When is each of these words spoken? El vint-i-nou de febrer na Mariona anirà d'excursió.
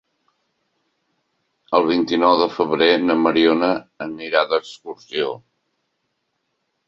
El 1.79 1.83
vint-i-nou 1.89 2.37
de 2.39 2.47
febrer 2.55 2.87
na 3.03 3.17
Mariona 3.27 3.69
anirà 4.07 4.43
d'excursió. 4.53 5.27